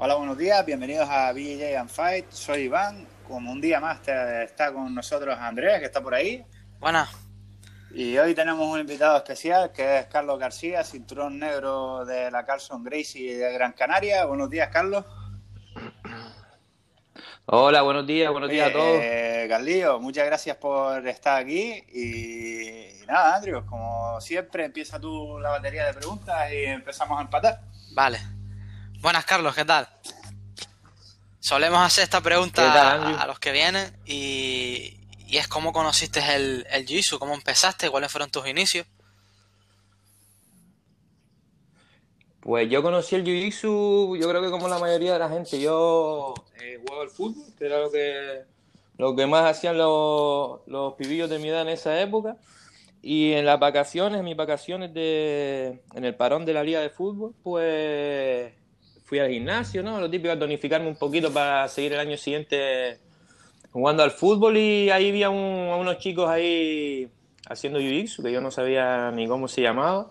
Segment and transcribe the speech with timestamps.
[0.00, 2.30] Hola, buenos días, bienvenidos a BJ and Fight.
[2.30, 3.04] Soy Iván.
[3.26, 6.46] Como un día más está con nosotros Andrés, que está por ahí.
[6.78, 7.10] Buenas.
[7.90, 12.84] Y hoy tenemos un invitado especial que es Carlos García, cinturón negro de la Carlson
[12.84, 14.24] Gracie de Gran Canaria.
[14.24, 15.04] Buenos días, Carlos.
[17.46, 19.00] Hola, buenos días, buenos días a todos.
[19.02, 21.72] Eh, Carlillo, muchas gracias por estar aquí.
[21.92, 27.62] Y, nada, Andrew, como siempre, empieza tú la batería de preguntas y empezamos a empatar.
[27.94, 28.37] Vale.
[29.00, 29.88] Buenas, Carlos, ¿qué tal?
[31.38, 34.96] Solemos hacer esta pregunta a, los que vienen y,
[35.30, 38.86] es cómo conociste el, el Jiu-Jitsu, cómo empezaste, cuáles fueron tus inicios.
[42.40, 46.34] Pues yo conocí el Jiu-Jitsu, yo creo que como la mayoría de la gente, yo
[46.60, 48.42] eh, jugaba al fútbol, que era lo que,
[48.96, 52.36] lo que más hacían los, los pibillos de mi edad en esa época.
[53.00, 56.90] Y en las vacaciones, en mis vacaciones de, en el parón de la liga de
[56.90, 58.57] fútbol, pues
[59.08, 59.98] fui al gimnasio, ¿no?
[59.98, 62.98] Lo típico, a tonificarme un poquito para seguir el año siguiente
[63.72, 67.08] jugando al fútbol y ahí vi a, unos chicos ahí
[67.48, 70.10] haciendo jiu-jitsu que yo no sabía ni cómo se llamaba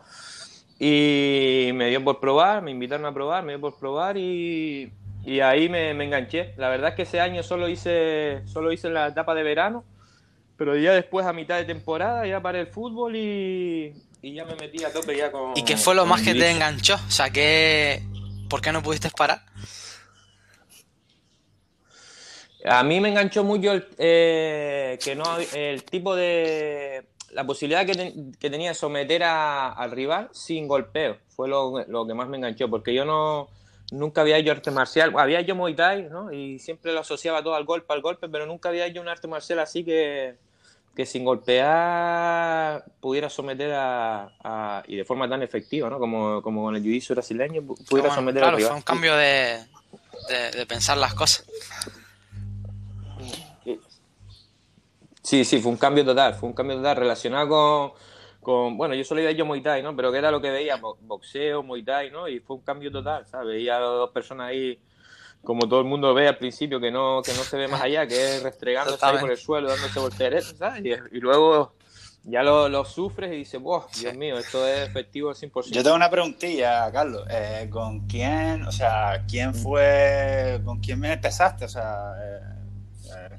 [0.80, 4.92] y me dio por probar, me invitaron a probar, me dio por probar y,
[5.23, 6.56] y ahí me, me, enganché.
[6.58, 9.84] La verdad es que ese año solo hice, solo hice la etapa de verano,
[10.58, 14.56] pero ya después a mitad de temporada ya paré el fútbol y, y ya me
[14.56, 15.56] metí a tope ya con...
[15.56, 16.95] ¿Y qué fue lo más que te enganchó?
[16.95, 18.02] O sea, ¿qué,
[18.50, 19.42] ¿Por qué no pudiste parar?
[22.66, 27.08] A mí me enganchó mucho el, eh, que no, el tipo de...
[27.31, 31.18] La posibilidad que, que tenía de someter al rival sin golpeo.
[31.30, 33.50] Fue lo, lo, que más me enganchó, porque yo no
[33.92, 35.14] nunca había hecho arte marcial.
[35.18, 36.31] Había hecho Muay Thai, ¿no?
[36.31, 39.28] Y siempre lo asociaba todo al golpe, al golpe, pero nunca había hecho un arte
[39.28, 40.36] marcial así que,
[40.98, 46.00] que sin golpear pudiera someter a, y de forma tan efectiva, ¿no?
[46.00, 49.64] Como, como con el jiu brasileño, pudiera someter claro, fue un cambio de,
[50.56, 51.45] de, pensar las cosas.
[55.22, 57.91] Sí, sí, fue un cambio total, fue un cambio total relacionado con,
[58.41, 59.96] con bueno, yo solo iba yo Muay Thai, ¿no?
[59.96, 62.28] Pero que era lo que veía, boxeo, Muay Thai, ¿no?
[62.28, 63.50] Y fue un cambio total, ¿sabes?
[63.50, 64.79] Veía a dos personas ahí
[65.44, 68.06] como todo el mundo ve al principio, que no, que no se ve más allá,
[68.06, 70.84] que es restregándose ahí por el suelo, dándose volteretas, ¿sabes?
[71.12, 71.74] Y, luego
[72.24, 75.72] ya lo, lo, sufres y dices, wow, Dios mío, esto es efectivo al 100%.
[75.72, 77.26] Yo tengo una preguntilla, Carlos.
[77.30, 81.66] Eh, ¿Con quién, o sea, quién fue, con quién me empezaste?
[81.66, 82.40] O sea, eh,
[83.06, 83.38] eh.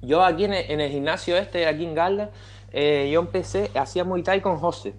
[0.00, 2.30] Yo aquí en el, gimnasio este, aquí en Galda,
[2.72, 4.94] yo empecé, hacía Muay Thai con José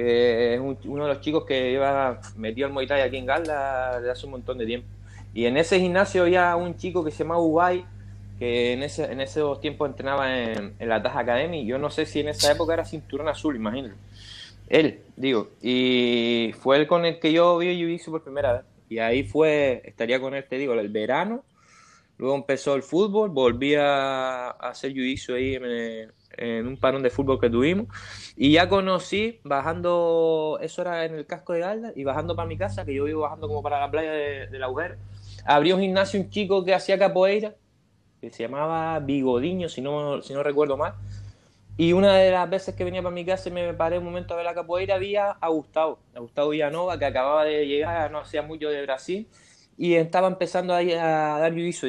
[0.00, 4.10] que es uno de los chicos que lleva metido el Muay Thai aquí en desde
[4.10, 4.88] hace un montón de tiempo.
[5.34, 7.84] Y en ese gimnasio había un chico que se llamaba Ubay,
[8.38, 11.66] que en, ese, en esos tiempos entrenaba en, la Taja Academy.
[11.66, 13.94] Yo no sé si en esa época era cinturón azul, imagínate.
[14.68, 15.50] Él, digo.
[15.60, 18.62] Y fue él con el que yo vi Jiu-Jitsu por primera vez.
[18.88, 21.44] Y ahí fue, estaría con él, te digo, el verano.
[22.16, 26.10] Luego empezó el fútbol, volví a, hacer Jiu-Jitsu ahí en,
[26.40, 27.86] en un parón de fútbol que tuvimos.
[28.36, 32.56] Y ya conocí, bajando, eso era en el casco de Galda, y bajando para mi
[32.56, 34.98] casa, que yo vivo bajando como para la playa de, la Ujer,
[35.44, 37.54] abrió un gimnasio un chico que hacía capoeira,
[38.20, 40.94] que se llamaba Bigodiño, si no, si no recuerdo mal.
[41.76, 44.34] Y una de las veces que venía para mi casa y me paré un momento
[44.34, 48.18] a ver la capoeira, había a Gustavo, a Gustavo Villanova, que acababa de llegar, no
[48.18, 49.28] hacía mucho de Brasil,
[49.78, 51.88] y estaba empezando a, a dar juicio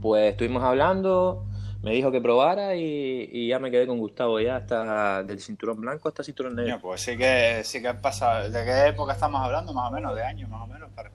[0.00, 1.46] pues estuvimos hablando,
[1.82, 6.08] me dijo que probara y, ya me quedé con Gustavo ya hasta del cinturón blanco
[6.08, 6.80] hasta el cinturón negro.
[6.80, 8.50] pues sí que sí que han pasado.
[8.50, 9.72] ¿De qué época estamos hablando?
[9.72, 10.90] Más o menos, de años más o menos.
[10.94, 11.10] Para...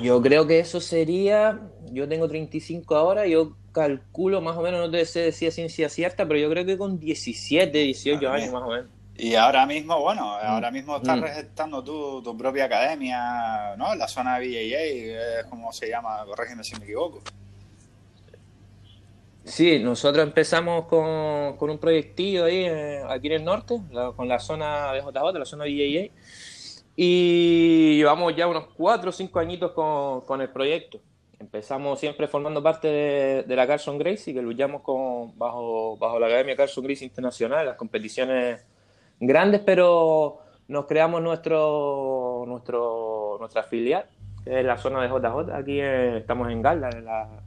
[0.00, 1.60] yo creo que eso sería,
[1.92, 6.26] yo tengo 35 ahora, yo calculo más o menos, no te sé decir ciencia cierta,
[6.26, 8.86] pero yo creo que con 17, 18 años más o menos.
[9.20, 11.84] Y ahora mismo, bueno, ahora mismo estás mm.
[11.84, 13.92] tu, tu, propia academia, ¿no?
[13.96, 17.20] La zona de BJJ, es como se llama, corrígeme si me equivoco.
[19.48, 23.80] Sí, nosotros empezamos con, con un proyectillo ahí, eh, aquí en el norte,
[24.14, 26.10] con la zona de JJ, la zona de IAA,
[26.94, 31.00] y llevamos ya unos cuatro o cinco añitos con, con, el proyecto.
[31.38, 32.88] Empezamos siempre formando parte
[33.46, 37.76] de, la Carson Gracie, que luchamos con, bajo, bajo la Academia Carson Gracie Internacional, las
[37.76, 38.66] competiciones
[39.18, 44.06] grandes, pero nos creamos nuestro, nuestro, nuestra filial
[44.48, 45.54] es la zona de JJ.
[45.54, 46.88] Aquí eh, estamos en Galda,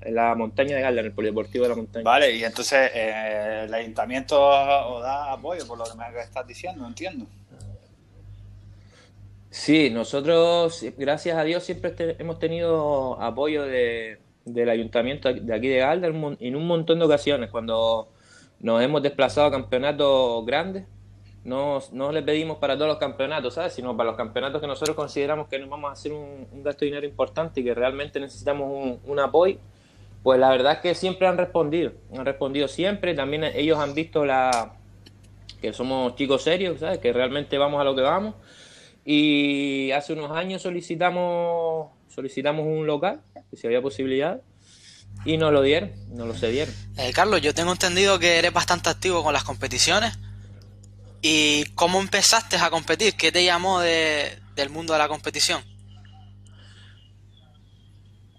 [0.01, 2.03] en la, montaña de Galda, en el polideportivo de la montaña.
[2.03, 6.85] Vale, y entonces eh, el ayuntamiento os da apoyo por lo que me estás diciendo,
[6.85, 7.25] entiendo.
[9.49, 15.79] Sí, nosotros, gracias a Dios, siempre hemos tenido apoyo de, del ayuntamiento de aquí de
[15.79, 18.09] Galda en un, montón de ocasiones, cuando
[18.59, 20.85] nos hemos desplazado a campeonatos grandes
[21.43, 23.73] no, no le pedimos para todos los campeonatos, ¿sabes?
[23.73, 26.87] Sino para los campeonatos que nosotros consideramos que nos vamos a hacer un, gasto de
[26.87, 29.57] dinero importante y que realmente necesitamos un, un, apoyo.
[30.23, 33.15] Pues la verdad es que siempre han respondido, han respondido siempre.
[33.15, 34.73] También ellos han visto la
[35.61, 36.99] que somos chicos serios, ¿sabes?
[36.99, 38.35] Que realmente vamos a lo que vamos.
[39.03, 43.21] Y hace unos años solicitamos solicitamos un local,
[43.53, 44.41] si había posibilidad,
[45.25, 46.73] y nos lo dieron, nos lo cedieron.
[46.97, 50.17] Eh, Carlos, yo tengo entendido que eres bastante activo con las competiciones.
[51.21, 53.15] ¿Y cómo empezaste a competir?
[53.15, 55.61] ¿Qué te llamó de, del mundo de la competición?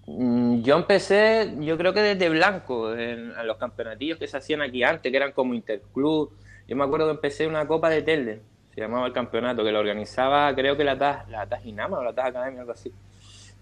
[0.07, 4.83] Mm, yo empecé, yo creo que desde blanco, en, los campeonatillos que se hacían aquí
[4.83, 6.33] antes, que eran como Interclub.
[6.67, 8.43] Yo me acuerdo que empecé una Copa de Telde,
[8.75, 12.03] se llamaba el campeonato, que lo organizaba creo que la TAS, la TAS Inama o
[12.05, 12.93] la TAS Academia, algo así.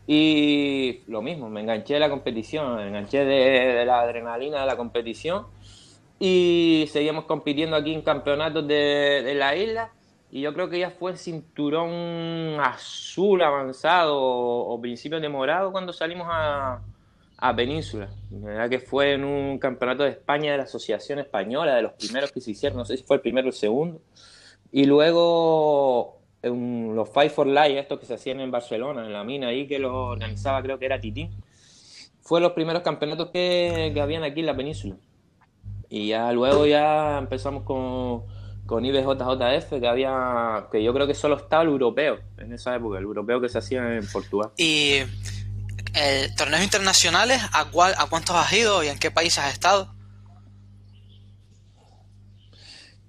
[0.07, 4.77] Y lo mismo, me enganché de la competición, me enganché de la adrenalina de la
[4.77, 5.47] competición
[6.23, 9.91] y seguimos compitiendo aquí en campeonatos de, la isla
[10.31, 16.29] y yo creo que ya fue cinturón azul avanzado o, principio de morado cuando salimos
[16.31, 16.83] a,
[17.39, 18.11] a Península.
[18.31, 21.93] La verdad que fue en un campeonato de España de la Asociación Española, de los
[21.95, 24.03] primeros que se hicieron, no sé si fue el primero o el segundo.
[24.71, 29.25] Y luego en los Five for Life, estos que se hacían en Barcelona, en la
[29.25, 31.31] mina ahí, que los organizaba creo que era Titín.
[32.21, 34.97] Fue los primeros campeonatos que, que habían aquí en la península.
[35.93, 38.23] Y ya luego ya empezamos con,
[38.65, 42.99] con IBJJF, que había, que yo creo que solo estaba el europeo en esa época,
[42.99, 44.53] el europeo que se hacía en Portugal.
[44.57, 45.01] ¿Y
[45.95, 49.93] eh, torneos internacionales, ¿a, cuál, a cuántos has ido y en qué países has estado?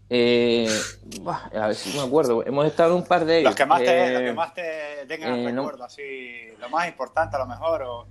[0.09, 0.67] Eh,
[1.53, 3.51] a ver si me acuerdo, hemos estado en un par de ellos.
[3.51, 7.39] Los que más te, eh, más te tengan eh, recuerdo, así, lo más importante a
[7.39, 7.83] lo mejor.
[7.83, 8.07] O...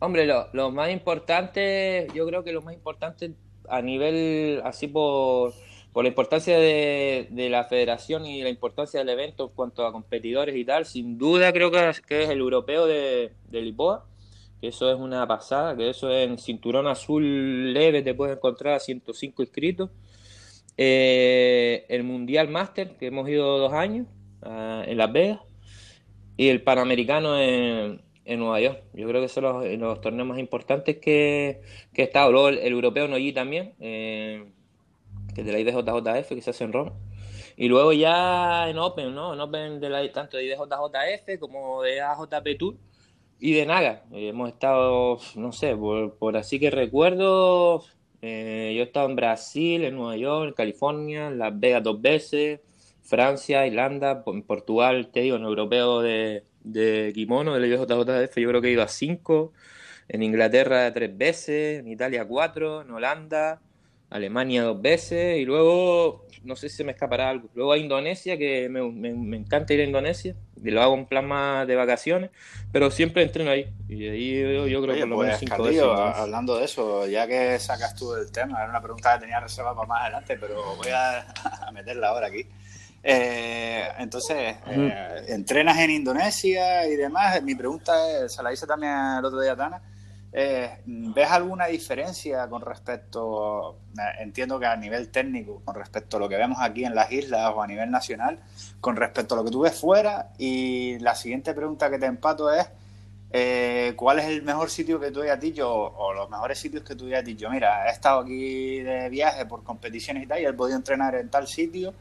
[0.00, 3.32] Hombre, lo, lo más importante, yo creo que lo más importante
[3.70, 5.54] a nivel, así por,
[5.92, 10.56] por la importancia de, la federación y la importancia del evento en cuanto a competidores
[10.56, 14.06] y tal, sin duda creo que, es, el europeo de, de Lisboa,
[14.60, 18.80] que eso es una pasada, que eso en cinturón azul leve te puedes encontrar a
[18.80, 19.90] 105 inscritos.
[20.76, 24.06] Eh, el Mundial Master, que hemos ido dos años
[24.42, 25.40] ah, en Las Vegas,
[26.36, 28.82] y el Panamericano en, en Nueva York.
[28.92, 29.44] Yo creo que son
[29.80, 31.60] los, torneos más importantes que,
[31.92, 32.32] que he estado.
[32.32, 34.52] Luego el, europeo no allí también, eh,
[35.34, 36.92] que de la IDJJF, que se hace en Roma.
[37.56, 39.34] Y luego ya en Open, ¿no?
[39.34, 42.76] En Open de la, tanto de IDJJF como de AJP Tour
[43.38, 44.04] y de Naga.
[44.12, 47.84] Eh, hemos estado, no sé, por, así que recuerdo,
[48.22, 52.60] eh, yo he estado en Brasil, en Nueva York, en California, Las Vegas dos veces,
[53.02, 58.68] Francia, Irlanda, Portugal, te digo, en europeo de, de kimono del IBJJF, yo creo que
[58.68, 59.52] he ido a cinco,
[60.08, 63.60] en Inglaterra tres veces, en Italia cuatro, en Holanda,
[64.10, 68.36] Alemania dos veces, y luego, no sé si se me escapará algo, luego a Indonesia,
[68.36, 72.30] que me, me, encanta ir a Indonesia, y lo hago en plan más de vacaciones,
[72.72, 75.82] pero siempre entreno ahí, y ahí yo, creo que por lo menos pues, cinco veces.
[75.82, 79.76] Hablando de eso, ya que sacas tú el tema, era una pregunta que tenía reservada
[79.76, 81.20] para más adelante, pero voy a,
[81.66, 82.46] a meterla ahora aquí.
[83.02, 87.42] Eh, entonces, eh, entrenas en Indonesia y demás.
[87.42, 89.80] Mi pregunta es, se la hice también el otro día Tana.
[90.32, 93.80] Eh, ¿Ves alguna diferencia con respecto,
[94.20, 97.52] entiendo que a nivel técnico, con respecto a lo que vemos aquí en las islas
[97.54, 98.38] o a nivel nacional,
[98.80, 100.30] con respecto a lo que tú ves fuera?
[100.38, 102.68] Y la siguiente pregunta que te empato es,
[103.96, 107.06] ¿cuál es el mejor sitio que tú hayas dicho o los mejores sitios que tú
[107.06, 107.50] hayas dicho?
[107.50, 111.28] Mira, he estado aquí de viaje por competiciones y tal y he podido entrenar en
[111.28, 111.92] tal sitio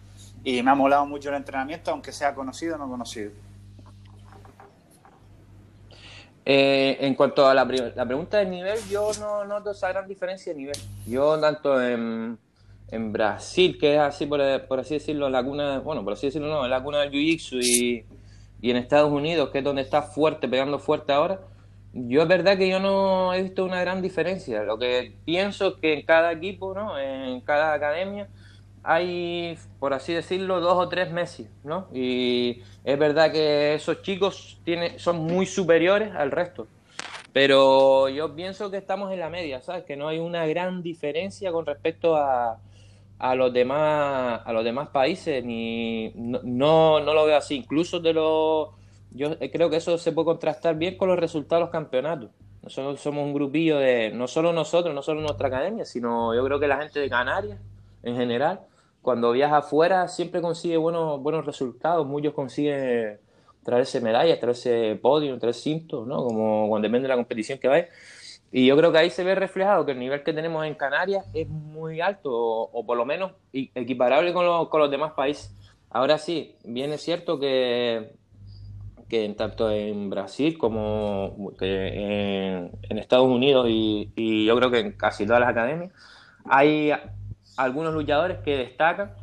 [0.43, 3.31] y me ha molado mucho el entrenamiento, aunque sea conocido o no conocido.
[6.45, 10.51] Eh, en cuanto a la, la, pregunta de nivel, yo no noto esa gran diferencia
[10.51, 10.77] de nivel.
[11.05, 12.39] Yo tanto en,
[12.87, 16.67] en Brasil, que es así por, así decirlo, la cuna, bueno, por así decirlo no,
[16.67, 18.05] la cuna del Jiu-Jitsu y,
[18.61, 21.39] y en Estados Unidos, que es donde está fuerte, pegando fuerte ahora,
[21.93, 24.63] yo es verdad que yo no he visto una gran diferencia.
[24.63, 26.97] Lo que pienso es que en cada equipo, ¿no?
[26.97, 28.27] en cada academia,
[28.83, 31.87] hay, por así decirlo, dos o tres meses, ¿no?
[31.93, 36.67] Y es verdad que esos chicos tienen, son muy superiores al resto.
[37.33, 39.83] Pero yo pienso que estamos en la media, ¿sabes?
[39.83, 42.59] Que no hay una gran diferencia con respecto a,
[43.19, 48.13] a los demás a los demás países ni no, no, lo veo así incluso de
[48.13, 48.69] los
[49.11, 52.31] yo creo que eso se puede contrastar bien con los resultados de los campeonatos
[52.63, 56.59] nosotros somos un grupillo de no solo nosotros no solo nuestra academia sino yo creo
[56.61, 57.59] que la gente de Canarias
[58.03, 58.61] en general
[59.01, 63.19] cuando viaja afuera siempre consigue buenos, buenos resultados, muchos consiguen
[63.63, 66.23] traerse medallas, traerse podio, traerse cintos, ¿no?
[66.23, 67.87] Como cuando depende de la competición que vaya.
[68.51, 71.25] Y yo creo que ahí se ve reflejado que el nivel que tenemos en Canarias
[71.33, 75.55] es muy alto, o, por lo menos equiparable con, con los demás países.
[75.91, 78.13] Ahora sí, bien es cierto que,
[79.07, 85.25] que tanto en Brasil como en, Estados Unidos y, y, yo creo que en casi
[85.25, 85.91] todas las academias
[86.45, 86.91] hay
[87.59, 89.13] algunos luchadores que destacan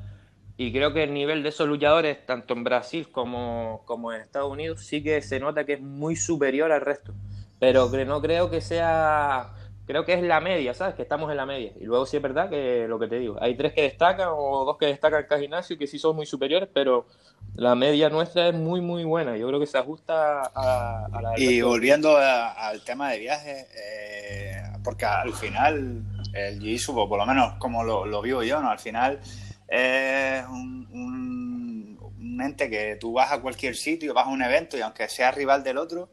[0.58, 4.50] y creo que el nivel de esos luchadores, tanto en Brasil como, como en Estados
[4.50, 7.14] Unidos, sí que se nota que es muy superior al resto.
[7.58, 9.54] Pero no creo que sea
[9.86, 10.94] creo que es la media, ¿sabes?
[10.94, 11.72] Que estamos en la media.
[11.80, 14.64] Y luego sí es verdad que lo que te digo, hay tres que destacan o
[14.64, 17.06] dos que destacan cada gimnasio que sí son muy superiores, pero
[17.54, 19.36] la media nuestra es muy, muy buena.
[19.36, 21.38] Yo creo que se ajusta a, la...
[21.38, 26.02] Y volviendo al tema de viajes, eh, porque al final
[26.34, 28.70] el Jiu-Jitsu, por lo menos como lo, vivo yo, ¿no?
[28.70, 29.20] Al final
[29.68, 34.76] es un, un, un ente que tú vas a cualquier sitio, vas a un evento
[34.76, 36.10] y aunque sea rival del otro,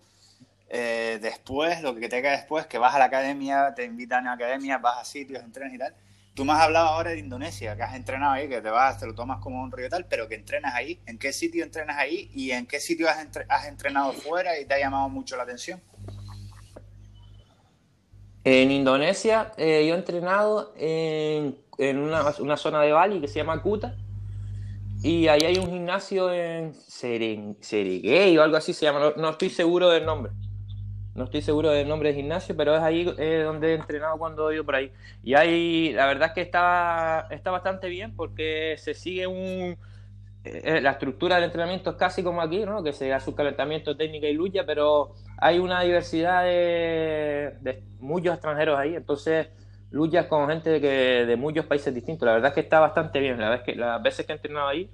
[0.75, 4.31] eh, después, lo que te queda después, que vas a la academia, te invitan a
[4.31, 5.93] la academia, vas a sitios, entrenas y tal.
[6.33, 9.05] Tú me has hablado ahora de Indonesia, que has entrenado ahí, que te vas, te
[9.05, 10.99] lo tomas como un río tal, pero que entrenas ahí.
[11.05, 14.73] ¿En qué sitio entrenas ahí y en qué sitio has, has entrenado fuera y te
[14.73, 15.79] ha llamado mucho la atención?
[18.43, 21.55] En Indonesia eh, yo he entrenado en,
[21.99, 23.95] una, zona de Bali que se llama Kuta
[25.03, 29.89] y ahí hay un gimnasio en Serengei o algo así se llama, no estoy seguro
[29.89, 30.31] del nombre
[31.15, 34.55] no estoy seguro del nombre del gimnasio, pero es ahí donde he entrenado cuando he
[34.55, 34.91] ido por ahí.
[35.23, 39.77] Y ahí, la verdad es que está, está bastante bien porque se sigue un...
[40.43, 42.83] Eh, la estructura del entrenamiento es casi como aquí, ¿no?
[42.83, 48.77] Que se da su calentamiento, técnica y lucha, pero hay una diversidad de, muchos extranjeros
[48.77, 49.47] ahí, entonces
[49.91, 50.87] luchas con gente de, que,
[51.25, 52.25] de muchos países distintos.
[52.25, 53.39] La verdad es que está bastante bien.
[53.39, 54.89] La vez que, las veces que he entrenado ahí,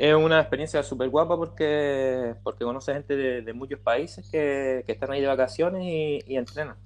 [0.00, 5.20] es una experiencia súper guapa porque, porque conoce gente de, muchos países que, están ahí
[5.20, 6.76] de vacaciones y, entrenan.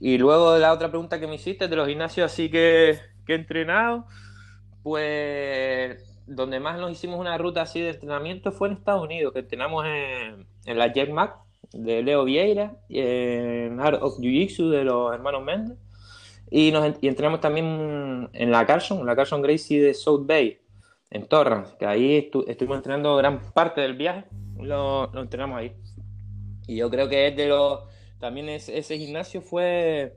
[0.00, 4.06] Y luego la otra pregunta que me hiciste de los gimnasios así que, he entrenado,
[4.82, 9.38] pues donde más nos hicimos una ruta así de entrenamiento fue en Estados Unidos, que
[9.38, 11.36] entrenamos en, en la Jack Mac
[11.72, 15.78] de Leo Vieira, en Art of Jiu-Jitsu de los hermanos Mendes,
[16.50, 20.59] y, y entrenamos también en la Carson, la Carson Gracie de South Bay,
[21.10, 24.24] en Torrance, que ahí estuvimos entrenando gran parte del viaje,
[24.58, 25.72] lo, entrenamos ahí.
[26.66, 27.80] Y yo creo que es de los,
[28.18, 30.16] también ese gimnasio fue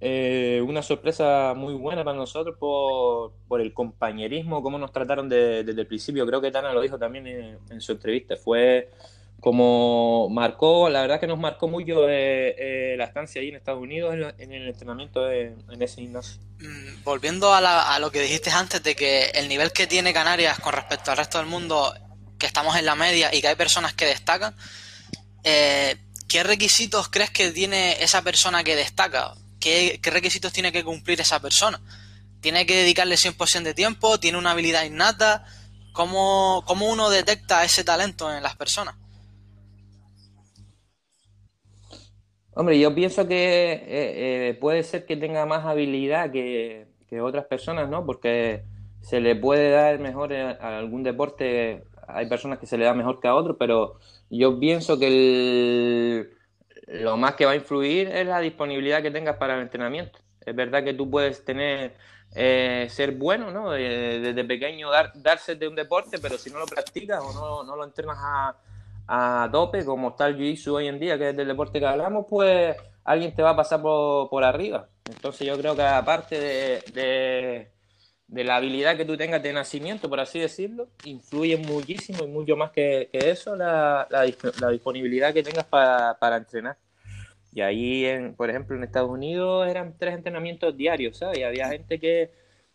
[0.00, 5.70] eh, una sorpresa muy buena para nosotros por, por el compañerismo, cómo nos trataron desde
[5.70, 6.26] el principio.
[6.26, 8.36] Creo que Tana lo dijo también en su entrevista.
[8.36, 8.88] Fue
[9.42, 13.82] como marcó, la verdad que nos marcó mucho eh, eh, la estancia ahí en Estados
[13.82, 16.40] Unidos en, el entrenamiento en ese gimnasio.
[16.60, 20.72] Mm, volviendo a, lo que dijiste antes de que el nivel que tiene Canarias con
[20.72, 21.92] respecto al resto del mundo,
[22.38, 24.54] que estamos en la media y que hay personas que destacan,
[25.42, 25.96] eh,
[26.28, 29.34] ¿qué requisitos crees que tiene esa persona que destaca?
[29.58, 31.80] ¿Qué, requisitos tiene que cumplir esa persona?
[32.40, 34.20] ¿Tiene que dedicarle 100% de tiempo?
[34.20, 35.44] ¿Tiene una habilidad innata?
[35.92, 39.01] ¿Cómo, ¿Cómo uno detecta ese talento en las personas?
[42.54, 46.86] Hombre, yo pienso que eh, eh, puede ser que tenga más habilidad que,
[47.22, 48.06] otras personas, ¿no?
[48.06, 48.64] Porque
[49.02, 53.20] se le puede dar mejor a algún deporte, hay personas que se le da mejor
[53.20, 53.98] que a otros, pero
[54.30, 56.30] yo pienso que
[56.88, 60.20] lo más que va a influir es la disponibilidad que tengas para el entrenamiento.
[60.40, 61.96] Es verdad que tú puedes tener,
[62.34, 63.72] eh, ser bueno, ¿no?
[63.72, 67.76] Desde pequeño dar, darse de un deporte, pero si no lo practicas o no, no
[67.76, 68.56] lo entrenas a
[69.14, 72.24] a tope, como está el Jiu-Jitsu hoy en día, que es del deporte que hablamos,
[72.26, 74.88] pues alguien te va a pasar por, arriba.
[75.04, 77.68] Entonces yo creo que aparte de,
[78.26, 82.56] de, la habilidad que tú tengas de nacimiento, por así decirlo, influye muchísimo y mucho
[82.56, 86.78] más que, eso la, la, disponibilidad que tengas para, para entrenar.
[87.52, 91.38] Y ahí, en, por ejemplo, en Estados Unidos eran tres entrenamientos diarios, ¿sabes?
[91.38, 92.30] Y había gente que,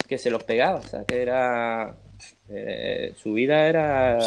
[0.07, 1.97] que se los pegaba, o sea, que era
[2.49, 4.17] eh, su vida era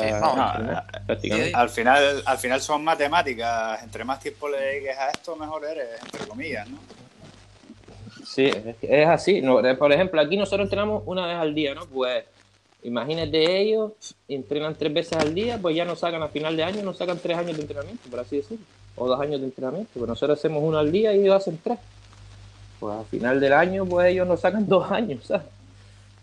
[1.54, 3.82] al final al final son matemáticas.
[3.82, 6.78] Entre más tiempo le dediques a esto mejor eres entre comillas ¿no?
[8.24, 8.50] sí
[8.82, 9.42] es así
[9.78, 12.24] por ejemplo aquí nosotros entrenamos una vez al día no pues
[12.82, 13.92] imagínate ellos
[14.28, 17.18] entrenan tres veces al día pues ya nos sacan a final de año nos sacan
[17.18, 18.64] tres años de entrenamiento por así decirlo
[19.00, 19.90] o dos años de entrenamiento.
[19.94, 21.78] Pues nosotros hacemos uno al día y ellos hacen tres.
[22.78, 25.46] Pues a final del año pues ellos nos sacan dos años ¿sabes?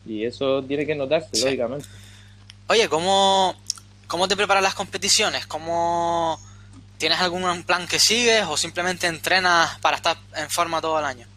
[0.07, 1.87] Y eso tiene que notarse, lógicamente.
[2.67, 3.55] Oye, ¿cómo,
[4.07, 5.45] ¿cómo te preparas las competiciones?
[5.47, 6.39] ¿Cómo
[6.97, 11.27] tienes algún plan que sigues o simplemente entrenas para estar en forma todo el año?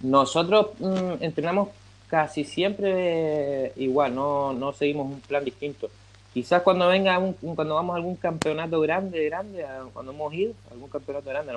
[0.00, 1.70] Nosotros mm, entrenamos
[2.08, 5.90] casi siempre igual, no, no seguimos un plan distinto.
[6.32, 10.90] Quizás cuando venga un, cuando vamos a algún campeonato grande, grande, cuando hemos ido, algún
[10.90, 11.56] campeonato grande,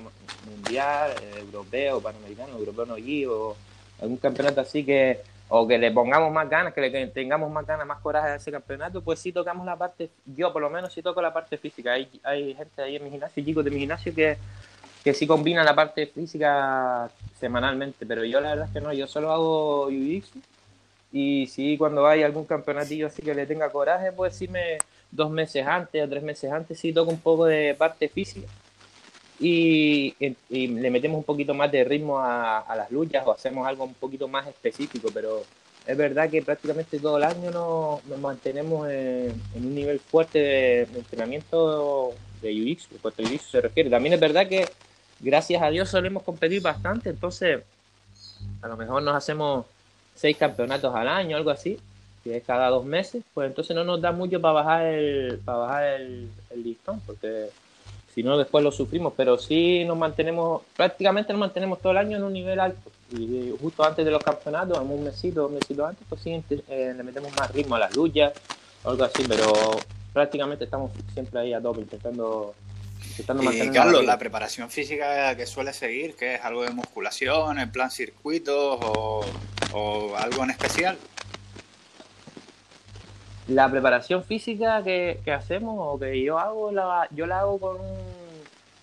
[0.50, 3.58] mundial, europeo, panamericano, europeo no allí, o
[4.02, 7.86] algún campeonato así que, o que le pongamos más ganas, que le tengamos más ganas,
[7.86, 11.02] más coraje a ese campeonato, pues sí tocamos la parte, yo por lo menos sí
[11.02, 11.94] toco la parte física.
[11.94, 14.38] Hay, hay gente ahí en mi gimnasio, chicos de mi gimnasio, que,
[15.04, 19.08] que sí combina la parte física semanalmente, pero yo la verdad es que no, yo
[19.08, 20.22] solo hago jiu
[21.12, 24.78] y sí cuando hay algún campeonatillo así que le tenga coraje, pues sí me
[25.10, 28.48] dos meses antes o tres meses antes sí toco un poco de parte física
[29.40, 30.16] y,
[30.50, 34.28] le metemos un poquito más de ritmo a, las luchas o hacemos algo un poquito
[34.28, 35.44] más específico, pero
[35.86, 42.14] es verdad que prácticamente todo el año nos, mantenemos en, un nivel fuerte de, entrenamiento
[42.42, 43.90] de jiu-jitsu, cuanto jiu se refiere.
[43.90, 44.68] También es verdad que
[45.20, 47.62] gracias a Dios solemos competir bastante, entonces
[48.62, 49.66] a lo mejor nos hacemos
[50.16, 51.80] seis campeonatos al año, algo así,
[52.26, 55.58] que es cada dos meses, pues entonces no nos da mucho para bajar el, para
[55.60, 57.50] bajar el listón, porque
[58.20, 62.18] si no después lo sufrimos, pero sí nos mantenemos, prácticamente nos mantenemos todo el año
[62.18, 62.92] en un nivel alto.
[63.14, 66.94] Y justo antes de los campeonatos, en un mesito, un mesito antes, pues sí eh,
[66.98, 68.34] le metemos más ritmo a las luchas
[68.84, 69.54] algo así, pero
[70.12, 72.56] prácticamente estamos siempre ahí a tope, intentando,
[73.10, 73.74] intentando mantener.
[73.74, 78.80] Carlos, la preparación física que suele seguir, que es algo de musculación, en plan circuitos
[78.82, 79.26] o,
[79.72, 80.98] o algo en especial
[83.50, 87.98] la preparación física que, hacemos o que yo hago, la, yo la hago con un,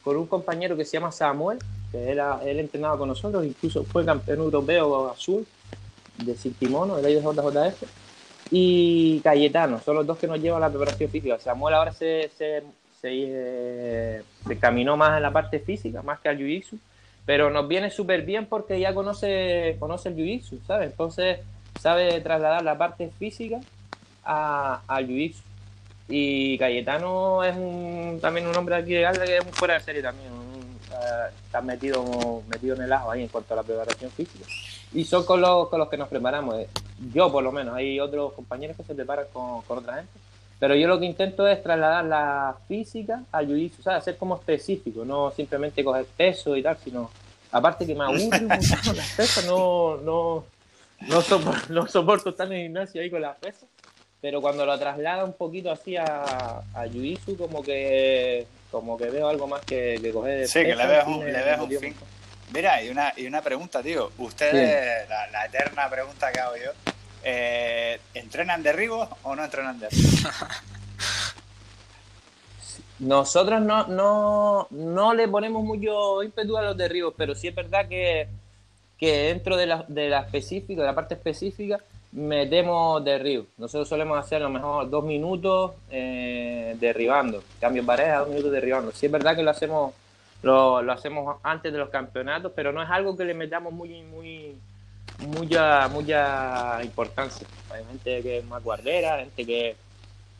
[0.03, 1.59] con un compañero que se llama Samuel,
[1.93, 5.47] que él, él entrenaba con nosotros, incluso fue campeón europeo azul
[6.19, 7.83] de Siltimono, de IJJF,
[8.51, 11.39] y Cayetano, son los dos que nos llevan la preparación física.
[11.39, 12.63] Samuel ahora se, se,
[13.01, 14.23] se, eh,
[14.61, 16.79] caminó más en la parte física, más que al jiu-jitsu,
[17.25, 20.91] pero nos viene súper bien porque ya conoce, conoce el jiu-jitsu, ¿sabes?
[20.91, 21.41] Entonces
[21.81, 23.61] sabe trasladar la parte física
[24.26, 25.00] a, a
[26.09, 29.80] Y Cayetano es un, también un hombre aquí de Galda que es muy fuera de
[29.80, 30.30] serie también.
[31.45, 34.45] está metido, metido en el ajo ahí en cuanto a la preparación física.
[34.92, 36.59] Y son con los, con los que nos preparamos.
[36.59, 36.68] Eh,
[37.12, 40.12] yo, por lo menos, hay otros compañeros que se preparan con, con otra gente.
[40.59, 44.36] Pero yo lo que intento es trasladar la física al jiu o sea, hacer como
[44.36, 47.10] específico, no simplemente coger peso y tal, sino,
[47.52, 50.45] aparte que me aburre mucho las pesas, no, no,
[51.02, 51.23] no,
[51.69, 53.69] no soporto estar en el gimnasio ahí con las pesas
[54.21, 56.87] pero cuando lo traslada un poquito así a, a
[57.39, 61.25] como que como que veo algo más que, que coger Sí, que le ves un,
[61.25, 61.95] le un fin.
[62.52, 64.13] Mira, y una, y una pregunta, tío.
[64.19, 66.71] Ustedes, la, eterna pregunta que hago yo,
[67.25, 70.23] eh, ¿entrenan derribos o no entrenan derribos?
[72.99, 77.89] Nosotros no, no, no le ponemos mucho ímpetu a los derribos, pero sí es verdad
[77.89, 78.29] que,
[78.99, 81.81] que dentro de la, de la específica, de la parte específica,
[82.17, 83.47] metemos derribo.
[83.59, 88.91] Nosotros solemos hacer a lo mejor dos minutos eh, derribando, cambios pareja, dos minutos derribando.
[88.93, 89.93] Sí es verdad que lo hacemos,
[90.43, 94.02] lo, lo, hacemos antes de los campeonatos, pero no es algo que le metamos muy,
[94.02, 94.57] muy,
[95.29, 97.47] mucha, mucha importancia.
[97.71, 99.76] Hay gente que es más guardera, gente que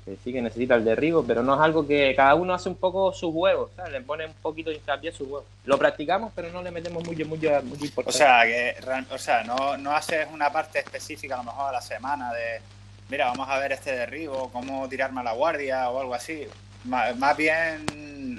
[0.07, 2.77] que sí que necesita el derribo, pero no es algo que cada uno hace un
[2.77, 3.93] poco sus huevos, ¿sabes?
[3.93, 5.45] le pone un poquito de hincapié a sus huevos.
[5.65, 8.07] Lo practicamos, pero no le metemos mucho, mucho, mucho importancia.
[8.07, 8.77] O sea, que,
[9.11, 12.61] o sea no, no haces una parte específica a lo mejor a la semana de,
[13.09, 16.47] mira, vamos a ver este derribo, cómo tirarme a la guardia o algo así.
[16.85, 17.85] Más, bien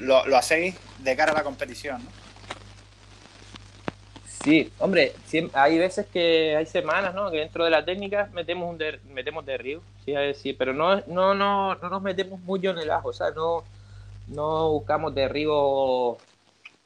[0.08, 2.26] lo, lo hacéis de cara a la competición, ¿no?
[4.47, 5.12] Sí, hombre,
[5.51, 7.29] hay veces que hay semanas, ¿no?
[7.29, 8.81] Que dentro de la técnica metemos un
[9.13, 13.10] metemos derribo, sí, sí, pero no, no, no, no nos metemos mucho en el ajo,
[13.10, 13.65] o sea, no,
[14.29, 16.17] no buscamos derribos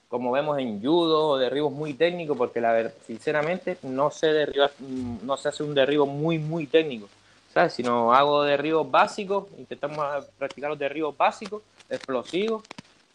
[0.08, 5.38] como vemos en judo derribos muy técnicos, porque la verdad, sinceramente no sé derribar, no
[5.38, 7.10] se hace un derribo muy, muy técnico,
[7.54, 7.74] ¿sabes?
[7.74, 12.64] Sino hago derribos básicos, intentamos practicar los derribos básicos, explosivos,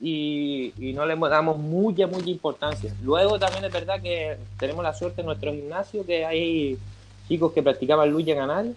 [0.00, 2.94] y, no le damos mucha, mucha importancia.
[3.02, 6.78] Luego también es verdad que tenemos la suerte en nuestro gimnasio que hay
[7.28, 8.76] chicos que practicaban lucha canal,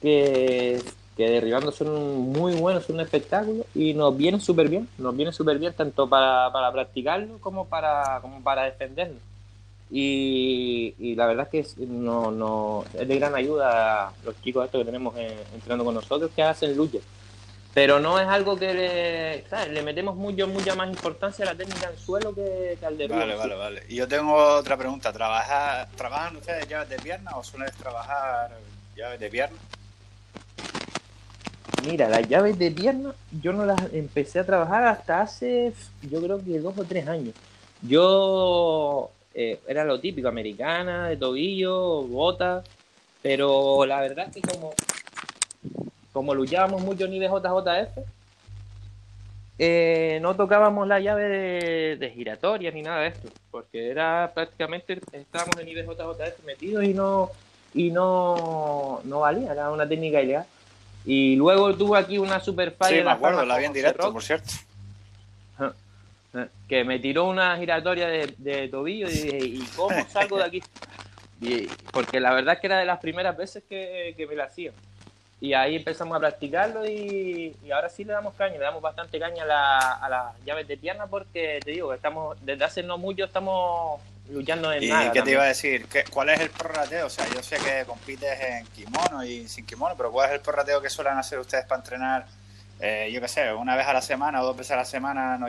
[0.00, 0.80] que,
[1.16, 5.32] que derribando son muy buenos, son un espectáculo y nos viene súper bien, nos viene
[5.32, 9.18] súper bien tanto para, para, practicarlo como para, como para defenderlo.
[9.94, 14.80] Y, la verdad es que no, no, es de gran ayuda a los chicos estos
[14.80, 16.98] que tenemos eh, entrenando con nosotros que hacen lucha
[17.74, 19.70] pero no es algo que le, ¿sabes?
[19.70, 23.34] le metemos mucho, mucha más importancia a la técnica en suelo que, al de Vale,
[23.34, 23.82] vale, vale.
[23.88, 25.12] Y yo tengo otra pregunta.
[25.12, 28.50] ¿Trabaja, ¿Trabajan ustedes llaves de pierna o suelen trabajar
[28.94, 29.58] llaves de pierna?
[31.86, 35.72] Mira, las llaves de pierna yo no las empecé a trabajar hasta hace,
[36.08, 37.34] yo creo que dos o tres años.
[37.80, 42.62] Yo eh, era lo típico, americana, de tobillo, bota,
[43.22, 44.74] pero la verdad es que como
[46.12, 47.98] como luchábamos mucho en IBJJF,
[49.58, 55.00] eh, no tocábamos la llave de, de, giratoria ni nada de esto, porque era prácticamente,
[55.12, 57.30] estábamos en IBJJF metidos y no,
[57.74, 60.46] y no, no valía, era una técnica ilegal.
[61.04, 62.96] Y luego tuvo aquí una super falla.
[62.96, 64.52] Sí, me acuerdo, la vi en directo, por cierto.
[66.68, 70.62] Que me tiró una giratoria de, tobillo y dije, ¿y cómo salgo de aquí?
[71.92, 74.72] porque la verdad es que era de las primeras veces que, me la hacía.
[75.42, 79.42] Y ahí empezamos a practicarlo y, ahora sí le damos caña, le damos bastante caña
[79.42, 83.24] a, la, a las llaves de pierna porque te digo, estamos desde hace no mucho
[83.24, 84.00] estamos
[84.30, 85.86] luchando en ¿Y qué te iba a decir?
[85.86, 87.06] ¿Qué, ¿Cuál es el prorrateo?
[87.06, 90.40] O sea, yo sé que compites en kimono y sin kimono, pero ¿cuál es el
[90.42, 92.26] prorrateo que suelen hacer ustedes para entrenar?
[92.78, 95.36] Eh, yo qué sé, una vez a la semana o dos veces a la semana
[95.38, 95.46] no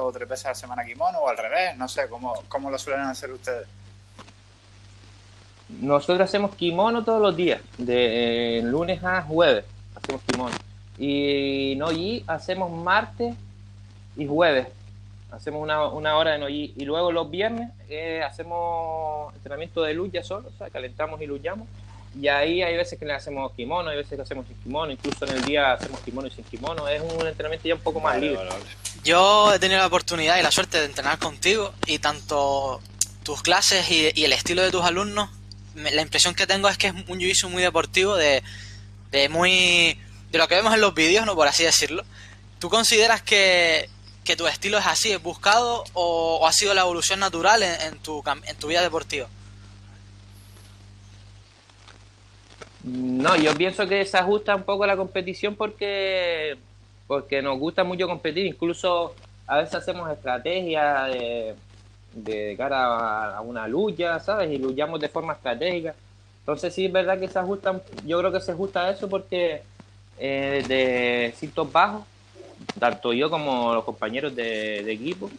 [0.00, 2.78] o tres veces a la semana kimono o al revés, no sé, ¿cómo, cómo lo
[2.78, 3.68] suelen hacer ustedes?
[5.68, 9.64] Nosotros hacemos kimono todos los días, de lunes a jueves
[9.96, 10.54] hacemos kimono.
[10.98, 11.88] Y no
[12.26, 13.34] hacemos martes
[14.16, 14.68] y jueves
[15.30, 20.22] hacemos una, una hora de noyi y luego los viernes eh, hacemos entrenamiento de lucha
[20.22, 21.68] solo, o sea, calentamos y luchamos.
[22.18, 25.26] Y ahí hay veces que le hacemos kimono, hay veces que hacemos sin kimono, incluso
[25.26, 26.88] en el día hacemos kimono y sin kimono.
[26.88, 28.38] Es un entrenamiento ya un poco más libre.
[29.04, 32.80] Yo he tenido la oportunidad y la suerte de entrenar contigo y tanto
[33.22, 35.28] tus clases y, el estilo de tus alumnos,
[35.76, 38.42] la impresión que tengo es que es un jiu muy deportivo, de,
[39.12, 39.98] de muy
[40.30, 42.04] de lo que vemos en los vídeos, no por así decirlo.
[42.58, 43.88] ¿Tú consideras que
[44.26, 48.22] que tu estilo es así, es buscado o, ha sido la evolución natural en, tu,
[48.44, 49.28] en tu vida deportiva?
[52.82, 56.56] No, yo pienso que se ajusta un poco a la competición porque,
[57.06, 59.14] porque nos gusta mucho competir, incluso
[59.46, 61.54] a veces hacemos estrategias de,
[62.56, 64.50] cara a una lucha, ¿sabes?
[64.50, 65.94] Y luchamos de forma estratégica.
[66.40, 69.62] Entonces sí es verdad que se ajusta, yo creo que se ajusta a eso porque
[70.18, 72.04] eh, de cintos bajos
[72.78, 75.30] tanto yo como los compañeros de, equipo,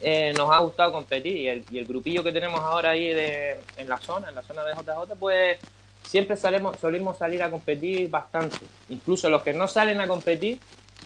[0.00, 3.88] eh, nos ha gustado competir y el, y grupillo que tenemos ahora ahí de, en
[3.88, 5.58] la zona, en la zona de JJ, pues
[6.02, 8.58] siempre salimos, solimos salir a competir bastante.
[8.88, 10.58] Incluso los que no salen a competir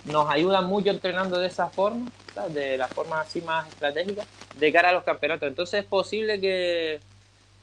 [0.05, 2.11] nos ayudan mucho entrenando de esa forma,
[2.51, 4.25] de la forma así más estratégica,
[4.59, 5.49] de cara a los campeonatos.
[5.49, 7.01] Entonces es posible que,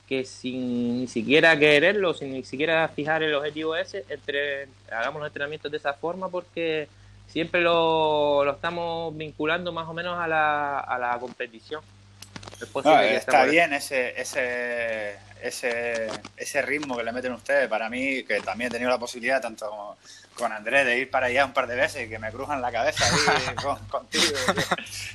[0.08, 5.28] que sin ni siquiera quererlo, sin ni siquiera fijar el objetivo ese, entre, hagamos los
[5.28, 6.88] entrenamientos de esa forma porque
[7.28, 11.82] siempre lo, lo estamos vinculando más o menos a la, a la competición.
[13.16, 17.68] está bien ese, ese, ese, ese ritmo que le meten ustedes.
[17.68, 19.98] Para mí, que también he tenido la posibilidad, tanto
[20.42, 22.72] con Andrés, de ir para allá un par de veces y que me crujan la
[22.72, 23.56] cabeza ahí
[23.90, 24.24] contigo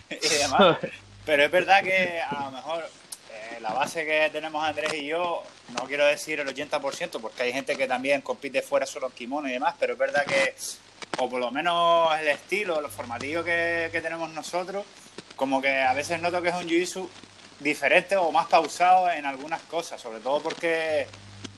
[0.09, 0.79] y, demás.
[1.25, 2.89] Pero es verdad que a lo mejor
[3.33, 5.43] eh, la base que tenemos Andrés y yo,
[5.75, 9.49] no quiero decir el 80%, porque hay gente que también compite fuera solo en kimono
[9.49, 10.55] y demás, pero es verdad que
[11.19, 14.87] o por lo menos el estilo, los formativos que, tenemos nosotros,
[15.35, 17.11] como que a veces noto que es un jiu
[17.59, 21.09] diferente o más pausado en algunas cosas, sobre todo porque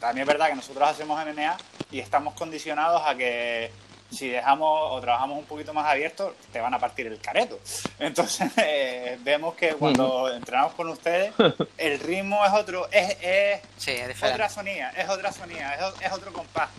[0.00, 1.56] también es verdad que nosotros hacemos MMA
[1.90, 3.70] y estamos condicionados a que
[4.10, 7.58] si dejamos o trabajamos un poquito más abierto, te van a partir el careto.
[7.98, 11.32] Entonces eh, vemos que cuando entrenamos con ustedes,
[11.76, 16.70] el ritmo es otro, es, es, otra sonía, es otra sonía, es otro compás.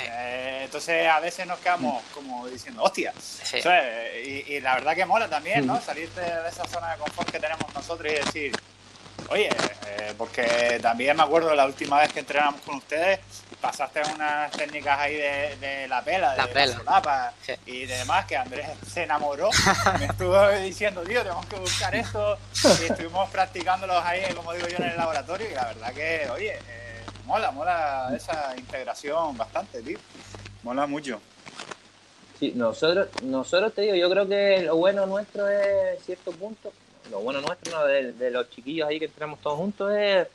[0.00, 3.12] Eh, entonces a veces nos quedamos como diciendo, hostia.
[4.24, 5.80] y, la verdad que mola también, ¿no?
[5.80, 8.52] Salirte de esa zona de confort que tenemos nosotros y decir,
[9.28, 13.20] oye, eh, porque también me acuerdo la última vez que entrenamos con ustedes,
[13.60, 17.32] pasaste unas técnicas ahí de, la pela, de la solapa
[17.64, 19.48] y demás, que Andrés se enamoró.
[19.98, 22.36] me estuvo diciendo, tío, tenemos que buscar esto.
[22.82, 25.48] Y estuvimos practicándolos ahí, como digo yo, en el laboratorio.
[25.50, 29.98] Y la verdad que, oye, eh, mola, mola esa integración bastante, tío.
[30.62, 31.20] Mola mucho.
[32.38, 36.72] Sí, nosotros, nosotros te digo, yo creo que lo bueno nuestro es cierto punto,
[37.10, 40.26] lo bueno nuestro de, los chiquillos ahí que entramos todos juntos es,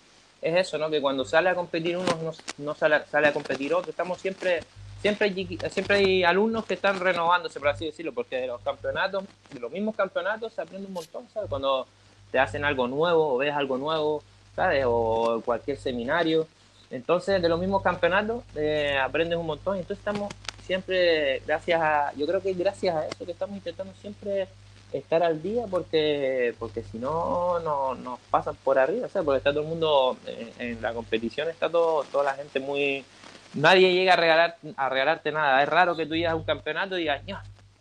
[0.42, 0.90] es eso, ¿no?
[0.90, 4.62] Que cuando sale a competir uno no, no sale, sale a competir otro, estamos siempre
[5.02, 9.24] siempre hay, siempre hay alumnos que están renovándose, por así decirlo, porque de los campeonatos,
[9.52, 11.50] de los mismos campeonatos se aprende un montón, ¿sabes?
[11.50, 11.88] Cuando
[12.32, 14.24] te hacen algo nuevo o ves algo nuevo,
[14.56, 14.84] ¿sabes?
[14.88, 16.48] O cualquier seminario.
[16.92, 19.78] Entonces, de los mismos campeonatos, eh, aprendes un montón.
[19.78, 20.34] Entonces, estamos
[20.66, 24.48] siempre, gracias a, yo creo que gracias a eso que estamos intentando siempre
[24.92, 29.26] estar al día, porque porque si no, no nos pasan por arriba, ¿sabes?
[29.26, 30.18] Porque está todo el mundo
[30.58, 33.06] en, la competición, está todo, toda la gente muy.
[33.54, 35.64] Nadie llega a, regalar, a regalarte nada.
[35.64, 37.22] Es raro que tú llegas a un campeonato y digas,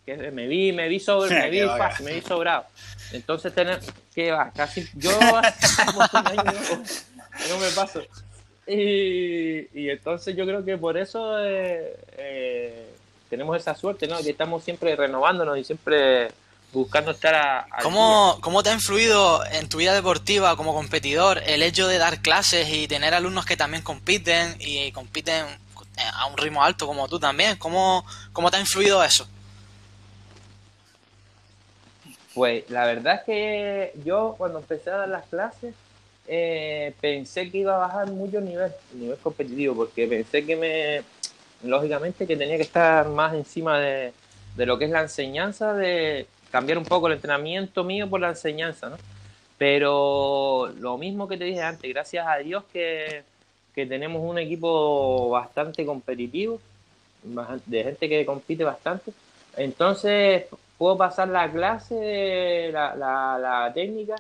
[0.05, 2.65] que me vi, me vi sobre, me vi fácil, me vi sobrado.
[3.13, 3.81] Entonces, tener,
[4.15, 4.51] ¿qué va?
[4.55, 5.11] Casi, yo
[7.51, 8.03] no me paso.
[8.67, 12.87] Y, entonces yo creo que por eso eh, eh,
[13.31, 14.19] tenemos esa suerte, ¿no?
[14.19, 16.29] Que estamos siempre renovándonos y siempre
[16.73, 17.67] buscando estar a...
[17.83, 22.21] ¿Cómo, ¿Cómo te ha influido en tu vida deportiva como competidor el hecho de dar
[22.21, 25.47] clases y tener alumnos que también compiten y compiten
[26.15, 27.57] a un ritmo alto como tú también?
[27.57, 29.27] ¿Cómo, cómo te ha influido eso?
[32.35, 35.75] Pues la verdad es que yo cuando empecé a dar las clases
[36.31, 40.57] eh, pensé que iba a bajar mucho el nivel, el nivel competitivo, porque pensé que
[40.57, 41.03] me,
[41.67, 44.13] lógicamente, que tenía que estar más encima de,
[44.55, 48.31] de lo que es la enseñanza, de cambiar un poco el entrenamiento mío por la
[48.31, 48.97] enseñanza, ¿no?
[49.59, 53.25] Pero lo mismo que te dije antes, gracias a Dios que,
[53.75, 56.61] que tenemos un equipo bastante competitivo,
[57.67, 59.13] de gente que compite bastante.
[59.57, 60.47] Entonces
[60.79, 64.15] puedo pasar la clase, la, la, técnica,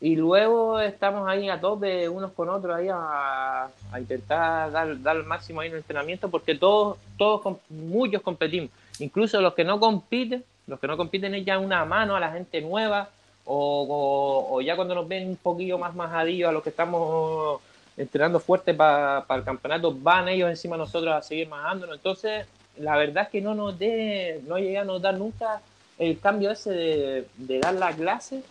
[0.00, 5.16] y luego estamos ahí a tope unos con otros ahí a, a intentar dar, dar
[5.16, 8.70] el máximo ahí en el entrenamiento porque todos, todos, muchos competimos.
[8.98, 12.30] Incluso los que no compiten, los que no compiten es ya una mano a la
[12.32, 13.08] gente nueva
[13.44, 17.60] o, o, ya cuando nos ven un poquillo más majadillos a los que estamos
[17.96, 21.96] entrenando fuerte para el campeonato, van ellos encima de nosotros a seguir majándonos.
[21.96, 22.46] Entonces,
[22.78, 25.60] la verdad es que no nos de, no llegué a notar nunca
[25.98, 28.42] el cambio ese de, de dar la clase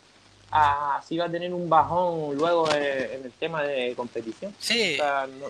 [0.52, 4.54] a si va a tener un bajón luego en el tema de competición.
[4.60, 4.98] Sí.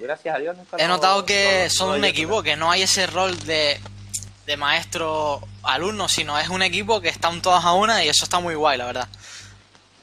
[0.02, 0.58] gracias a Dios.
[0.78, 3.80] He notado que son un equipo, que no hay ese rol de,
[4.52, 8.54] de maestro-alumno, sino es un equipo que están todas a una y eso está muy
[8.54, 9.08] guay, la verdad.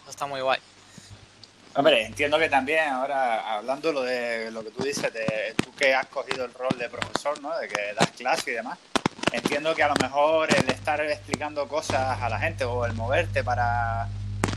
[0.01, 0.59] Eso está muy guay.
[1.75, 5.95] Hombre, entiendo que también ahora, hablando lo de lo que tú dices, de tú que
[5.95, 7.57] has cogido el rol de profesor, ¿no?
[7.59, 8.79] De que das clase y demás,
[9.33, 13.45] entiendo que a lo mejor el estar explicando cosas a la gente o el moverte
[13.45, 14.09] para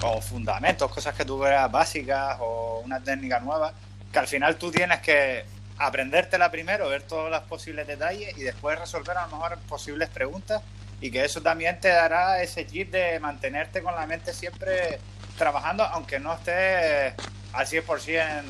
[0.03, 3.73] o fundamentos, cosas que tú veas básicas o una técnica nueva,
[4.09, 5.43] que al final tú tienes que
[5.81, 10.61] aprendértela primero, ver todos los posibles detalles y después resolver a lo mejor posibles preguntas
[11.01, 14.99] y que eso también te dará ese chip de mantenerte con la mente siempre
[15.37, 17.13] trabajando, aunque no estés
[17.53, 18.43] al 100%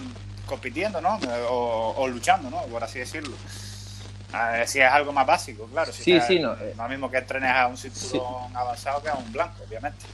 [0.45, 1.17] compitiendo, ¿no?
[1.49, 2.63] O, luchando, ¿no?
[2.63, 3.33] Por así decirlo.
[4.65, 5.93] si es algo más básico, claro.
[5.93, 6.55] Si sí, sí, no.
[6.55, 10.05] lo mismo que entrenes a un cinturón avanzado que a un blanco, obviamente.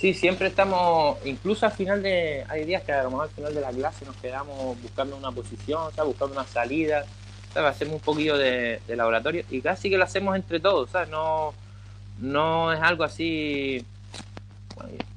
[0.00, 3.54] Sí, siempre estamos, incluso al final de, hay días que a lo mejor al final
[3.54, 7.04] de la clase nos quedamos buscando una posición, buscando una salida,
[7.54, 11.10] hacemos un poquillo de, laboratorio y casi que lo hacemos entre todos, ¿sabes?
[11.10, 11.52] No,
[12.18, 13.84] no es algo así,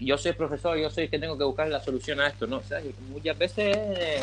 [0.01, 2.61] yo soy profesor, yo soy el que tengo que buscar la solución a esto, ¿no?
[3.07, 4.21] muchas veces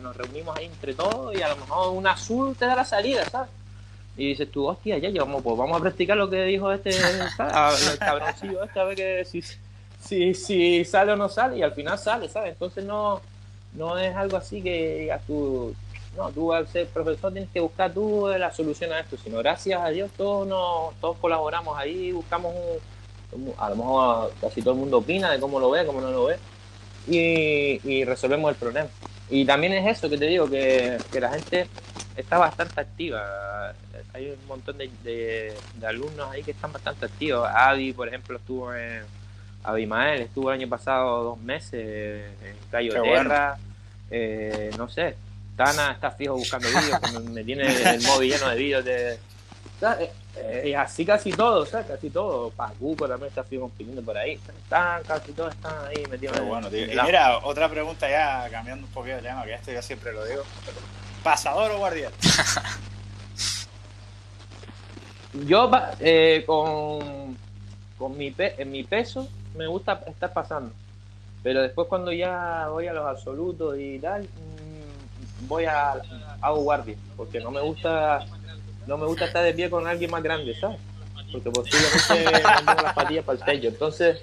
[0.00, 3.24] nos, reunimos ahí entre todos y a lo mejor un azul te da la salida,
[3.30, 3.50] ¿sabes?
[4.16, 7.98] Y dices tú, hostia, ya llevamos, pues vamos a practicar lo que dijo este el
[8.00, 9.40] cabroncillo este, a ver que si,
[10.02, 12.52] si, si sale o no sale, y al final sale, ¿sabes?
[12.52, 13.20] Entonces no,
[13.74, 15.74] no es algo así que a tú,
[16.16, 19.80] no, tú al ser profesor tienes que buscar tú la solución a esto, sino gracias
[19.80, 22.54] a Dios todos nos, todos colaboramos ahí, buscamos
[23.32, 26.10] un, a lo mejor casi todo el mundo opina de cómo lo ve, cómo no
[26.10, 26.38] lo ve,
[27.08, 28.88] y, y resolvemos el problema.
[29.30, 31.66] Y también es eso que te digo, que, que la gente
[32.16, 33.72] está bastante activa.
[34.12, 37.48] Hay un montón de, de, alumnos ahí que están bastante activos.
[37.50, 39.04] Avi, por ejemplo, estuvo en.
[39.64, 43.56] Abimael estuvo el año pasado dos meses en Cayo Terra.
[44.10, 45.16] Eh, no sé.
[45.56, 49.18] Tana está fijo buscando vídeos, me tiene el móvil lleno de vídeos de.
[50.34, 51.86] Eh, y así casi todos, ¿sabes?
[51.86, 52.52] Casi todos.
[52.54, 54.32] Pacuco también está fijo compitiendo por ahí.
[54.32, 56.40] Están, casi todos están ahí metidos.
[56.40, 60.12] bueno, Y mira, otra pregunta ya, cambiando un poquito de tema, que esto yo siempre
[60.12, 60.42] lo digo.
[61.22, 62.12] ¿Pasador o guardián?
[65.46, 65.70] Yo
[66.00, 67.38] eh, con,
[67.96, 70.72] con mi, en mi peso me gusta estar pasando.
[71.42, 75.94] Pero después cuando ya voy a los absolutos y tal, mm, voy a
[76.40, 76.96] hago guardia.
[77.16, 78.24] Porque no me gusta
[78.86, 80.78] no me gusta estar de pie con alguien más grande, ¿sabes?
[81.30, 83.68] Porque posiblemente me tengo las patillas para el techo.
[83.68, 84.20] Entonces,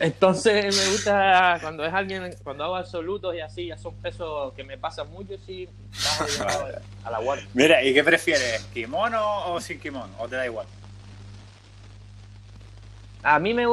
[0.00, 4.62] entonces me gusta cuando es alguien, cuando hago absolutos y así, ya son pesos que
[4.62, 5.68] me pasan mucho, sí,
[7.04, 7.46] a la guardia.
[7.54, 8.62] Mira, ¿y qué prefieres?
[8.74, 10.12] ¿Kimono o sin kimono?
[10.18, 10.66] ¿O te da igual?
[13.22, 13.66] A mí me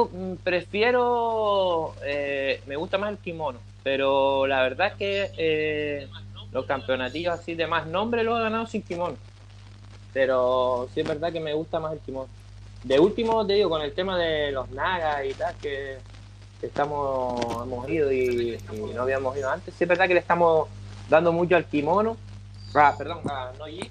[0.44, 6.08] prefiero, eh, me gusta más el kimono, pero la verdad es que eh,
[6.52, 9.16] los campeonatillos así de más nombre los he ganado sin kimono.
[10.12, 12.28] Pero sí es verdad que me gusta más el kimono.
[12.84, 15.98] De último, te digo, con el tema de los nagas y tal, que,
[16.62, 18.58] estamos, hemos ido y,
[18.94, 20.68] no habíamos ido antes, sí es verdad que le estamos
[21.10, 22.18] dando mucho al kimono,
[22.76, 23.90] ah, perdón, a Noji,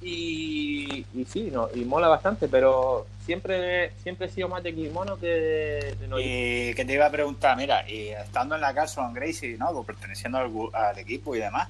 [0.00, 5.18] y, y sí, no, y mola bastante, pero siempre, siempre he sido más de kimono
[5.18, 6.24] que de, Noji.
[6.24, 9.72] Y que te iba a preguntar, mira, y estando en la casa en Gracie, ¿no?
[9.72, 10.38] Pues perteneciendo
[10.72, 11.68] al, equipo y demás,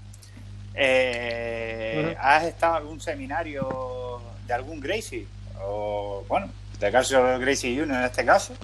[0.75, 5.27] eh, ¿has estado en algún seminario de algún Gracie?
[5.62, 6.49] o bueno,
[6.81, 8.55] de caso Gracie Junior en este caso.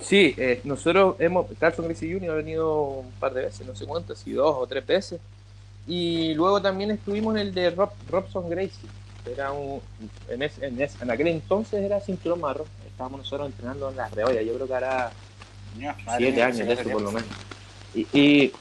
[0.00, 2.30] Sí, eh, nosotros hemos, Carson Gracie Jr.
[2.30, 5.20] ha venido un par de veces, no sé cuántas, si dos o tres veces.
[5.86, 7.70] Y luego también estuvimos en el de
[8.10, 8.88] Robson Gracie.
[9.24, 9.80] Era un,
[10.28, 12.66] en, en, aquel entonces era cinturón marrón.
[12.86, 14.44] Estábamos nosotros entrenando en las reollas.
[14.44, 15.12] Yo creo que hará
[16.18, 17.28] siete años de eso por lo menos.
[17.94, 18.52] Y, y,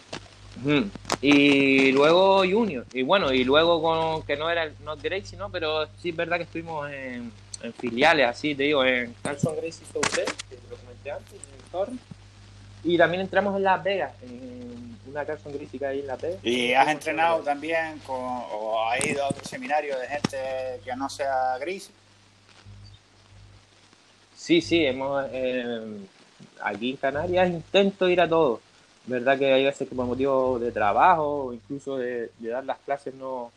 [1.22, 2.86] y, luego Junior.
[2.94, 5.50] Y bueno, y luego con que no era el Not Gracie, ¿no?
[5.50, 7.32] Pero sí es verdad que estuvimos en,
[7.80, 11.94] filiales, así te digo, en Carson Gracie Southern, que lo comenté antes, en Torre.
[12.84, 16.40] Y también entramos en Las Vegas, en una Carson que hay en Las Vegas.
[16.44, 20.38] ¿Y has entrenado también con, o has ido a otro seminario de gente
[20.84, 21.92] que no sea Gracie?
[24.36, 26.00] Sí, sí, hemos, eh,
[26.62, 28.60] aquí en Canarias intento ir a todos.
[29.06, 33.14] Verdad que hay veces que por motivo de trabajo o incluso de, dar las clases
[33.14, 33.52] no,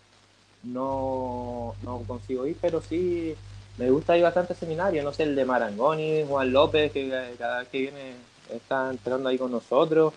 [0.62, 3.34] no, no consigo ir, pero sí
[3.76, 7.60] me gusta ir bastante a seminarios, no sé, el de Marangoni, Juan López, que cada
[7.60, 8.14] vez que viene
[8.50, 10.14] está entrando ahí con nosotros,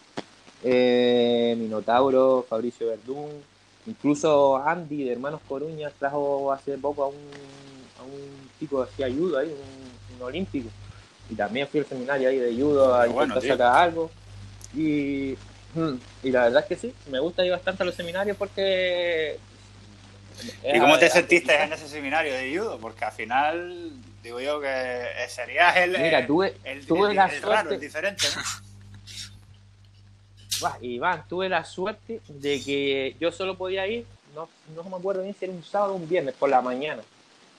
[0.64, 3.30] eh, Minotauro, Fabricio Verdún,
[3.86, 7.16] incluso Andy de Hermanos Coruñas trajo hace poco a un,
[8.00, 10.70] a un chico que hacía ayuda ahí, un, olímpico,
[11.30, 14.10] y también fui al seminario ahí de judo a intentar sacar algo,
[14.76, 15.38] y,
[15.76, 15.94] mm,
[16.24, 19.38] y la verdad es que sí, me gusta ir bastante a los seminarios porque
[20.64, 22.78] ¿Y cómo te sentiste en ese seminario de judo?
[22.80, 23.92] Porque al final
[24.22, 28.67] digo yo que serías el, Mira, tuve, el, tuve la suerte, el diferente, ¿no?
[30.82, 35.36] Iván, tuve la suerte de que yo solo podía ir, no, no me acuerdo bien
[35.38, 37.02] si era un sábado o un viernes, por la mañana,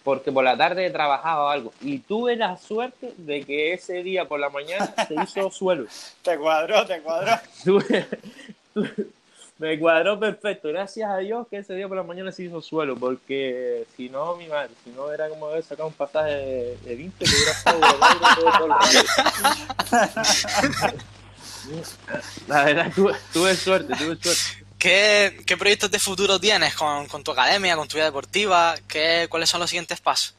[0.04, 1.72] porque por la tarde trabajaba algo.
[1.80, 5.87] Y tuve la suerte de que ese día por la mañana se hizo suelo.
[6.22, 7.32] te cuadró, te cuadró.
[9.58, 10.68] me cuadró perfecto.
[10.68, 14.37] Gracias a Dios que ese día por la mañana se hizo suelo, porque si no,
[14.37, 17.52] mi madre, si no era como haber sacado un pasaje de, de 20 que hubiera
[17.52, 17.80] estado
[22.46, 24.66] La verdad, tuve, tuve, suerte, tuve suerte.
[24.78, 28.74] ¿Qué, ¿Qué, proyectos de futuro tienes con, con, tu academia, con tu vida deportiva?
[28.87, 30.35] ¿Qué, ¿Cuáles son los siguientes pasos?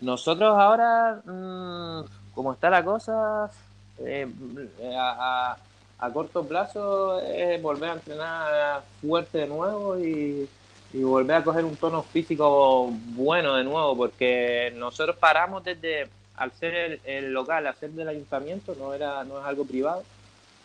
[0.00, 2.02] Nosotros ahora, mmm,
[2.34, 3.50] como está la cosa,
[3.98, 4.26] eh,
[4.98, 5.56] a,
[5.98, 10.48] a corto plazo es volver a entrenar fuerte de nuevo y,
[10.92, 17.00] volver a coger un tono físico bueno de nuevo, porque nosotros paramos desde, al ser
[17.04, 20.02] el, local, al ser del ayuntamiento, no, era, no es algo privado,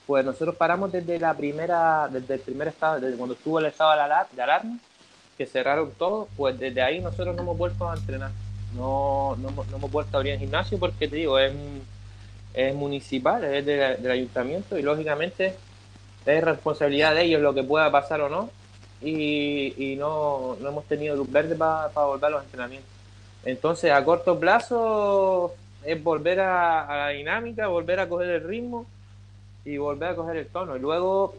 [0.08, 3.92] pues nosotros paramos desde la primera, desde el primer estado, desde cuando estuvo el estado
[3.96, 4.80] de alarma,
[5.38, 8.32] que cerraron todo, pues desde ahí nosotros no hemos vuelto a entrenar,
[8.76, 11.54] no, no, no hemos vuelto a abrir el gimnasio porque te digo, es
[12.54, 15.56] es municipal, es del ayuntamiento y lógicamente
[16.26, 18.50] es responsabilidad de ellos lo que pueda pasar o no.
[19.02, 22.92] Y, no, no, hemos tenido luz verde para volver a los entrenamientos.
[23.50, 28.86] Entonces a corto plazo es volver a, la dinámica, volver a coger el ritmo
[29.66, 30.76] y volver a coger el tono.
[30.76, 31.36] Y luego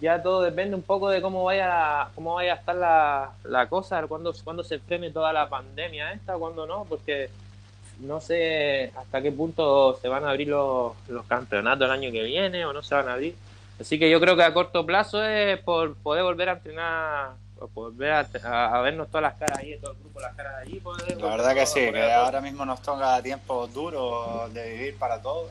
[0.00, 4.06] ya todo depende un poco de cómo vaya cómo vaya a estar la, la cosa,
[4.06, 7.30] cuando, cuando se frene toda la pandemia esta, cuando no, porque
[8.00, 12.22] no sé hasta qué punto se van a abrir los, los campeonatos el año que
[12.22, 13.34] viene o no se van a abrir.
[13.80, 17.30] Así que yo creo que a corto plazo es por poder volver a entrenar,
[17.74, 20.82] volver a, vernos todas las caras ahí, todo el grupo, las caras allí.
[21.18, 25.50] la verdad que sí, que ahora mismo nos toca tiempos duros de vivir para todos.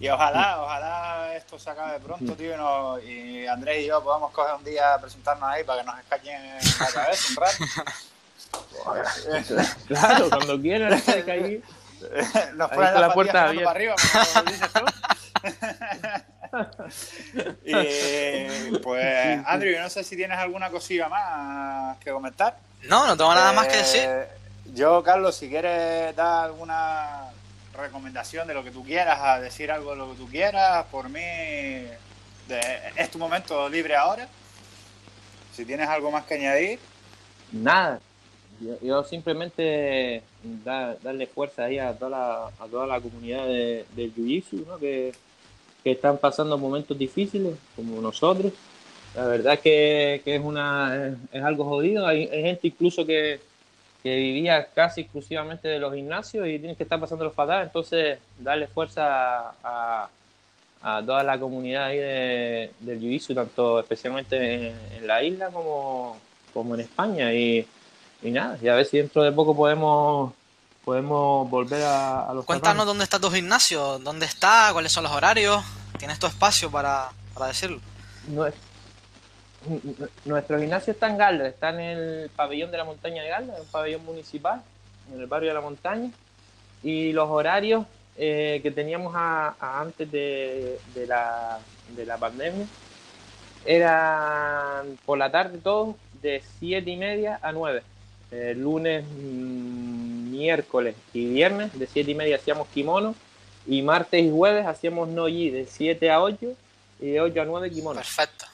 [0.00, 4.64] Y ojalá, ojalá esto se acabe pronto, tío, y, Andrés y yo podamos coger un
[4.64, 7.64] día a presentarnos ahí para que nos escachen en la cabeza un rato.
[9.88, 10.92] claro, cuando quieran.
[12.54, 13.64] Nos ponen la, puerta abierta.
[13.64, 13.94] para arriba,
[17.64, 22.56] y pues, Andrew, no sé si tienes alguna cosilla más que comentar.
[22.88, 24.02] No, no tengo nada más que decir.
[24.04, 24.28] Eh,
[24.74, 27.30] yo, Carlos, si quieres dar alguna
[27.74, 31.08] recomendación de lo que tú quieras, a decir algo de lo que tú quieras, por
[31.08, 34.28] mí es tu momento libre ahora.
[35.54, 36.78] Si tienes algo más que añadir.
[37.50, 38.00] Nada,
[38.82, 40.22] yo, simplemente
[41.02, 44.78] darle fuerza ahí a toda la, a toda la comunidad de, del Jiu-Jitsu, ¿no?
[44.78, 45.12] que,
[45.88, 48.52] que, están pasando momentos difíciles, como nosotros.
[49.14, 52.06] La verdad que, que es, una, es, algo jodido.
[52.06, 53.40] Hay, gente incluso que,
[54.02, 57.64] que, vivía casi exclusivamente de los gimnasios y tienen que estar pasando los fatal.
[57.64, 60.08] Entonces, darle fuerza a,
[60.82, 66.18] a toda la comunidad ahí de, del Jiu-Jitsu, tanto especialmente en, la isla como,
[66.52, 67.32] como en España.
[67.32, 67.66] Y,
[68.22, 70.32] y nada, y a ver si dentro de poco podemos
[70.84, 75.62] podemos volver a, los Cuéntanos dónde está tu gimnasio, dónde está, cuáles son los horarios,
[75.98, 77.80] tienes tu espacio para, para decirlo.
[80.24, 83.66] nuestro gimnasio está en Galda, está en el pabellón de la montaña de Galda, el
[83.66, 84.62] pabellón municipal,
[85.12, 86.10] en el barrio de la montaña.
[86.82, 87.84] Y los horarios
[88.16, 91.58] eh, que teníamos antes de, la,
[91.96, 92.66] de la pandemia
[93.64, 97.82] eran por la tarde todos de 7 y media a 9.
[98.56, 103.14] lunes, mm, miércoles y viernes de 7 y media hacíamos kimono
[103.68, 106.46] y martes y jueves hacíamos no-yi de 7 a 8
[107.00, 108.00] y de 8 a 9 kimono.
[108.00, 108.46] Perfecto.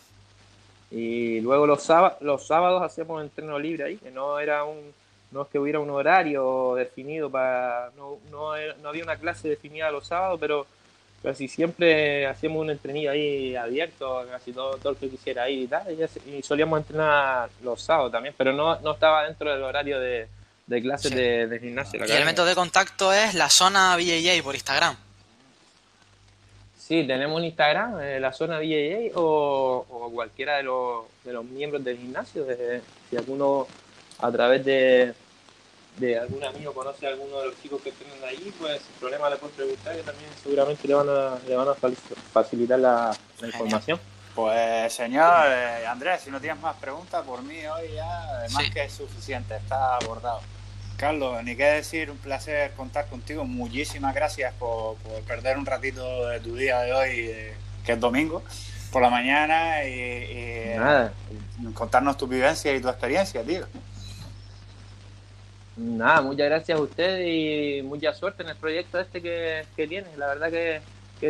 [0.91, 4.93] Y luego los, sábados, los sábados hacíamos entreno libre ahí, que no era un
[5.31, 9.91] no es que hubiera un horario definido para no, no, no había una clase definida
[9.91, 10.65] los sábados, pero
[11.25, 15.67] casi siempre hacíamos un entrenillo ahí abierto, casi todo, todo el que quisiera ir y
[15.67, 15.87] tal,
[16.27, 20.29] y, solíamos entrenar los sábados también, pero no, no estaba dentro del horario de,
[20.67, 22.07] de clases de, gimnasio.
[22.07, 24.97] y el método de contacto es la zona VJJ por Instagram.
[26.87, 31.43] Sí, tenemos un Instagram, eh, la zona VJJ, o, o, cualquiera de los, de los
[31.43, 32.47] miembros del gimnasio,
[33.09, 33.67] si alguno
[34.19, 35.15] a través de,
[35.97, 39.31] de algún amigo conoce a alguno de los chicos que estén ahí, pues sin problema
[39.31, 43.99] le pueden preguntar y también seguramente le van a, le van a facilitar la, información.
[44.35, 48.85] Pues señor eh, Andrés, si no tienes más preguntas, por mí hoy ya más que
[48.85, 50.41] es suficiente, está abordado.
[50.97, 53.45] Carlos, ni qué decir, un placer contar contigo.
[53.45, 58.43] Muchísimas gracias por, perder un ratito de tu día de hoy, eh, que es domingo,
[58.93, 60.77] por la mañana y,
[61.61, 63.67] y contarnos tu vivencia y tu experiencia, tío.
[65.77, 70.17] Nada, muchas gracias a usted y mucha suerte en el proyecto este que, que tienes.
[70.17, 70.81] La verdad que,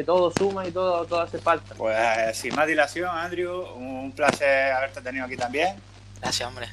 [0.05, 1.77] todo suma y todo, todo hace falta.
[1.77, 5.77] Pues eh, sin más dilación, Andrew, un placer haberte tenido aquí también.
[6.21, 6.67] Gracias, hombre.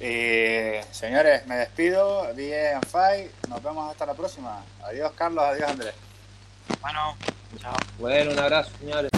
[0.00, 2.32] Y señores, me despido.
[2.34, 3.30] DJ and Five.
[3.48, 4.62] Nos vemos hasta la próxima.
[4.82, 5.44] Adiós, Carlos.
[5.44, 5.94] Adiós, Andrés.
[6.80, 7.16] Bueno,
[7.60, 7.76] chao.
[7.98, 9.10] Bueno, un abrazo, señores.